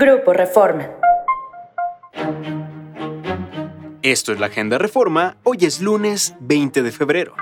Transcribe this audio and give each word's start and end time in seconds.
Grupo 0.00 0.32
Reforma. 0.32 0.88
Esto 4.02 4.32
es 4.32 4.38
la 4.38 4.46
Agenda 4.46 4.78
Reforma. 4.78 5.38
Hoy 5.42 5.58
es 5.62 5.80
lunes 5.80 6.36
20 6.38 6.84
de 6.84 6.92
febrero. 6.92 7.34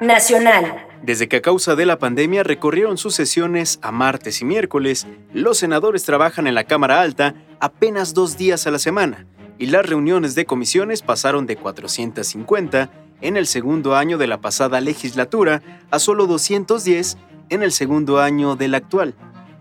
Nacional. 0.00 0.86
Desde 1.02 1.26
que 1.26 1.38
a 1.38 1.42
causa 1.42 1.74
de 1.74 1.86
la 1.86 1.98
pandemia 1.98 2.44
recorrieron 2.44 2.96
sus 2.96 3.16
sesiones 3.16 3.80
a 3.82 3.90
martes 3.90 4.40
y 4.40 4.44
miércoles, 4.44 5.08
los 5.34 5.58
senadores 5.58 6.04
trabajan 6.04 6.46
en 6.46 6.54
la 6.54 6.62
Cámara 6.62 7.00
Alta 7.00 7.34
apenas 7.58 8.14
dos 8.14 8.38
días 8.38 8.68
a 8.68 8.70
la 8.70 8.78
semana 8.78 9.26
y 9.58 9.66
las 9.66 9.84
reuniones 9.84 10.36
de 10.36 10.46
comisiones 10.46 11.02
pasaron 11.02 11.44
de 11.46 11.56
450 11.56 12.88
en 13.20 13.36
el 13.36 13.48
segundo 13.48 13.96
año 13.96 14.16
de 14.16 14.28
la 14.28 14.40
pasada 14.40 14.80
legislatura 14.80 15.60
a 15.90 15.98
solo 15.98 16.28
210 16.28 17.18
en 17.48 17.64
el 17.64 17.72
segundo 17.72 18.20
año 18.20 18.54
del 18.54 18.76
actual. 18.76 19.16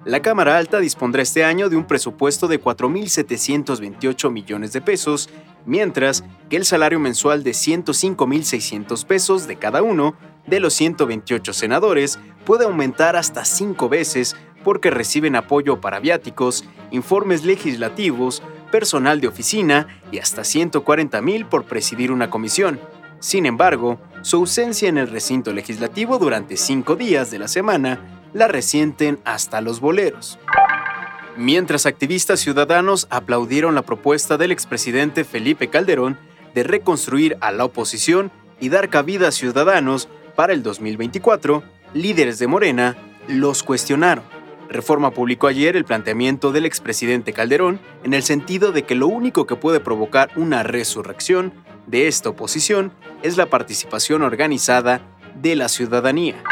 La 0.05 0.21
Cámara 0.21 0.57
Alta 0.57 0.79
dispondrá 0.79 1.21
este 1.21 1.43
año 1.43 1.67
de 1.67 1.75
un 1.75 1.83
presupuesto 1.83 2.47
de 2.47 2.61
4.728 2.61 4.31
millones 4.31 4.71
de 4.71 4.79
pesos, 4.79 5.29
mientras 5.65 6.23
que 6.49 6.55
el 6.55 6.63
salario 6.63 7.01
mensual 7.01 7.43
de 7.43 7.51
105.600 7.51 9.05
pesos 9.05 9.45
de 9.45 9.57
cada 9.57 9.83
uno 9.83 10.15
de 10.47 10.61
los 10.61 10.73
128 10.75 11.51
senadores 11.51 12.17
puede 12.45 12.63
aumentar 12.63 13.17
hasta 13.17 13.43
cinco 13.43 13.89
veces 13.89 14.37
porque 14.63 14.89
reciben 14.89 15.35
apoyo 15.35 15.81
para 15.81 15.99
viáticos, 15.99 16.63
informes 16.91 17.43
legislativos, 17.43 18.41
personal 18.71 19.19
de 19.19 19.27
oficina 19.27 20.01
y 20.13 20.19
hasta 20.19 20.43
140.000 20.43 21.49
por 21.49 21.65
presidir 21.65 22.13
una 22.13 22.29
comisión. 22.29 22.79
Sin 23.19 23.45
embargo, 23.45 23.99
su 24.21 24.37
ausencia 24.37 24.87
en 24.87 24.97
el 24.97 25.09
recinto 25.09 25.51
legislativo 25.51 26.19
durante 26.19 26.55
cinco 26.55 26.95
días 26.95 27.31
de 27.31 27.39
la 27.39 27.49
semana 27.49 28.18
la 28.33 28.47
resienten 28.47 29.19
hasta 29.25 29.61
los 29.61 29.79
boleros. 29.79 30.39
Mientras 31.37 31.85
activistas 31.85 32.39
ciudadanos 32.39 33.07
aplaudieron 33.09 33.75
la 33.75 33.83
propuesta 33.83 34.37
del 34.37 34.51
expresidente 34.51 35.23
Felipe 35.23 35.69
Calderón 35.69 36.17
de 36.53 36.63
reconstruir 36.63 37.37
a 37.41 37.51
la 37.51 37.65
oposición 37.65 38.31
y 38.59 38.69
dar 38.69 38.89
cabida 38.89 39.29
a 39.29 39.31
ciudadanos 39.31 40.09
para 40.35 40.53
el 40.53 40.63
2024, 40.63 41.63
líderes 41.93 42.39
de 42.39 42.47
Morena 42.47 42.97
los 43.27 43.63
cuestionaron. 43.63 44.23
Reforma 44.69 45.11
publicó 45.11 45.47
ayer 45.47 45.75
el 45.75 45.85
planteamiento 45.85 46.51
del 46.51 46.65
expresidente 46.65 47.33
Calderón 47.33 47.79
en 48.03 48.13
el 48.13 48.21
sentido 48.21 48.71
de 48.71 48.83
que 48.83 48.95
lo 48.95 49.07
único 49.07 49.47
que 49.47 49.55
puede 49.55 49.79
provocar 49.79 50.29
una 50.35 50.61
resurrección 50.63 51.53
de 51.87 52.07
esta 52.07 52.29
oposición 52.29 52.91
es 53.23 53.37
la 53.37 53.47
participación 53.47 54.21
organizada 54.21 55.01
de 55.41 55.55
la 55.55 55.69
ciudadanía. 55.69 56.43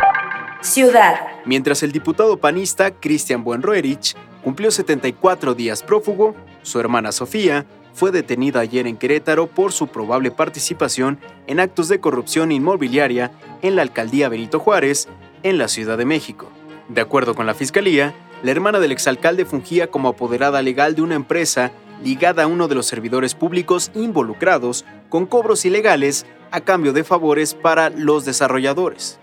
Ciudad. 0.62 1.16
Mientras 1.46 1.84
el 1.84 1.92
diputado 1.92 2.38
panista 2.38 2.92
Cristian 2.92 3.44
Buenroerich 3.44 4.16
cumplió 4.44 4.72
74 4.72 5.54
días 5.54 5.84
prófugo, 5.84 6.36
su 6.64 6.80
hermana 6.80 7.12
Sofía 7.12 7.66
fue 7.94 8.12
detenida 8.12 8.60
ayer 8.60 8.88
en 8.88 8.98
Querétaro 8.98 9.48
por 9.48 9.72
su 9.72 9.88
probable 9.88 10.32
participación 10.32 11.20
en 11.48 11.60
actos 11.60 11.90
de 11.90 12.00
corrupción 12.00 12.52
inmobiliaria 12.52 13.32
en 13.62 13.76
la 13.76 13.84
alcaldía 13.84 14.30
Benito 14.30 14.60
Juárez, 14.60 15.08
en 15.44 15.58
la 15.58 15.68
Ciudad 15.68 15.98
de 15.98 16.06
México. 16.06 16.50
De 16.90 17.02
acuerdo 17.02 17.36
con 17.36 17.46
la 17.46 17.54
fiscalía, 17.54 18.14
la 18.44 18.52
hermana 18.52 18.80
del 18.80 18.92
exalcalde 18.92 19.46
fungía 19.46 19.88
como 19.88 20.10
apoderada 20.10 20.62
legal 20.62 20.96
de 20.96 21.02
una 21.02 21.16
empresa 21.16 21.72
ligada 22.04 22.44
a 22.44 22.48
uno 22.48 22.68
de 22.68 22.76
los 22.76 22.86
servidores 22.86 23.36
públicos 23.36 23.92
involucrados 23.96 24.86
con 25.10 25.26
cobros 25.26 25.66
ilegales 25.66 26.26
a 26.52 26.62
cambio 26.62 26.94
de 26.94 27.04
favores 27.04 27.54
para 27.54 27.90
los 27.90 28.26
desarrolladores. 28.26 29.20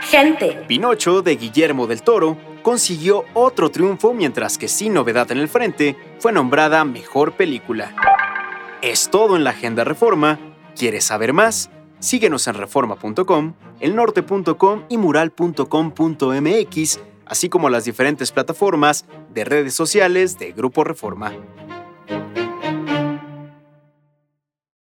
Gente. 0.00 0.64
Pinocho 0.66 1.22
de 1.22 1.36
Guillermo 1.36 1.86
del 1.86 2.02
Toro 2.02 2.36
consiguió 2.62 3.24
otro 3.34 3.70
triunfo 3.70 4.12
mientras 4.12 4.58
que 4.58 4.68
sin 4.68 4.94
novedad 4.94 5.30
en 5.30 5.38
el 5.38 5.48
frente 5.48 5.96
fue 6.18 6.32
nombrada 6.32 6.84
mejor 6.84 7.32
película. 7.32 7.94
Es 8.82 9.10
todo 9.10 9.36
en 9.36 9.44
la 9.44 9.50
Agenda 9.50 9.84
Reforma. 9.84 10.38
¿Quieres 10.76 11.04
saber 11.04 11.32
más? 11.32 11.70
Síguenos 11.98 12.46
en 12.46 12.54
reforma.com, 12.54 13.54
elnorte.com 13.78 14.84
y 14.88 14.96
mural.com.mx, 14.96 17.00
así 17.26 17.48
como 17.50 17.68
las 17.68 17.84
diferentes 17.84 18.32
plataformas 18.32 19.04
de 19.34 19.44
redes 19.44 19.74
sociales 19.74 20.38
de 20.38 20.52
Grupo 20.52 20.82
Reforma. 20.82 21.34